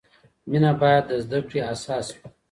[0.49, 2.25] مینه باید د زده کړې اساس وي.